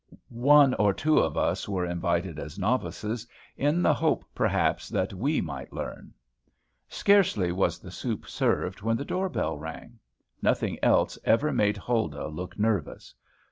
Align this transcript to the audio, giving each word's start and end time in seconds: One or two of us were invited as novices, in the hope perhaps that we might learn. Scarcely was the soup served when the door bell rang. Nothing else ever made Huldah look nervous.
One 0.33 0.73
or 0.73 0.95
two 0.95 1.19
of 1.19 1.37
us 1.37 1.69
were 1.69 1.85
invited 1.85 2.39
as 2.39 2.57
novices, 2.57 3.27
in 3.55 3.83
the 3.83 3.93
hope 3.93 4.25
perhaps 4.33 4.89
that 4.89 5.13
we 5.13 5.41
might 5.41 5.71
learn. 5.71 6.11
Scarcely 6.89 7.51
was 7.51 7.77
the 7.77 7.91
soup 7.91 8.25
served 8.27 8.81
when 8.81 8.97
the 8.97 9.05
door 9.05 9.29
bell 9.29 9.59
rang. 9.59 9.99
Nothing 10.41 10.79
else 10.83 11.19
ever 11.23 11.53
made 11.53 11.77
Huldah 11.77 12.29
look 12.29 12.57
nervous. 12.57 13.13